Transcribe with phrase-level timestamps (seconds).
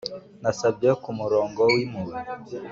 [0.41, 2.15] nasabye kumurongo w'impuhwe